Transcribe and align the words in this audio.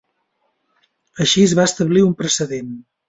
Així, 1.25 1.45
es 1.49 1.53
va 1.61 1.67
establir 1.73 2.03
un 2.07 2.17
precedent. 2.23 2.73